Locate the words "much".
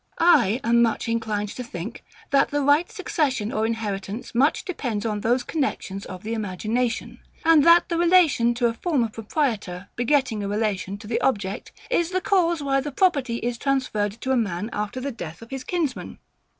0.81-1.07, 4.33-4.65